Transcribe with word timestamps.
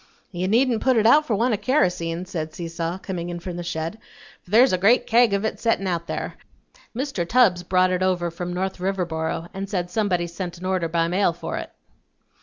"You 0.31 0.47
needn't 0.47 0.81
put 0.81 0.97
it 0.97 1.05
out 1.05 1.27
for 1.27 1.35
want 1.35 1.53
o' 1.53 1.57
karosene," 1.57 2.25
said 2.25 2.55
Seesaw, 2.55 2.97
coming 2.97 3.29
in 3.29 3.39
from 3.39 3.55
the 3.55 3.61
shed, 3.61 3.99
"for 4.41 4.49
there's 4.49 4.73
a 4.73 4.77
great 4.79 5.05
kag 5.05 5.31
of 5.31 5.45
it 5.45 5.59
settin' 5.59 5.85
out 5.85 6.07
there. 6.07 6.37
Mr. 6.95 7.23
Tubbs 7.23 7.61
brought 7.61 7.91
it 7.91 8.01
over 8.01 8.31
from 8.31 8.51
North 8.51 8.79
Riverboro 8.79 9.49
and 9.53 9.69
said 9.69 9.91
somebody 9.91 10.25
sent 10.25 10.57
an 10.57 10.65
order 10.65 10.87
by 10.87 11.07
mail 11.07 11.33
for 11.33 11.55
it." 11.59 11.69